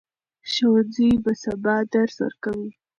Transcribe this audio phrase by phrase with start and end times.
[0.51, 2.71] ښوونکي به سبا درس ورکوي.